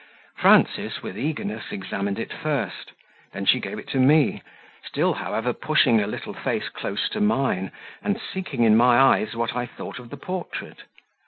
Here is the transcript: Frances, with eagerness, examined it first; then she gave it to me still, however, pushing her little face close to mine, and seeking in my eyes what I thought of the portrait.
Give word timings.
Frances, 0.35 1.03
with 1.03 1.15
eagerness, 1.15 1.65
examined 1.69 2.17
it 2.17 2.33
first; 2.33 2.93
then 3.33 3.45
she 3.45 3.59
gave 3.59 3.77
it 3.77 3.87
to 3.89 3.99
me 3.99 4.41
still, 4.83 5.13
however, 5.13 5.53
pushing 5.53 5.99
her 5.99 6.07
little 6.07 6.33
face 6.33 6.69
close 6.69 7.07
to 7.09 7.21
mine, 7.21 7.71
and 8.01 8.19
seeking 8.19 8.63
in 8.63 8.75
my 8.75 8.97
eyes 8.99 9.35
what 9.35 9.55
I 9.55 9.67
thought 9.67 9.99
of 9.99 10.09
the 10.09 10.17
portrait. 10.17 10.85